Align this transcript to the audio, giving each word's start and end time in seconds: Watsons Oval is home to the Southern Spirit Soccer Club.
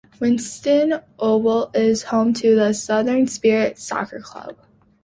Watsons 0.19 0.95
Oval 1.19 1.69
is 1.75 2.01
home 2.01 2.33
to 2.33 2.55
the 2.55 2.73
Southern 2.73 3.27
Spirit 3.27 3.77
Soccer 3.77 4.19
Club. 4.19 4.57